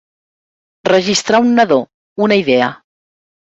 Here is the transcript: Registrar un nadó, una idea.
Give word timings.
Registrar 0.87 1.43
un 1.45 1.53
nadó, 1.59 1.79
una 2.29 2.35
idea. 2.43 2.75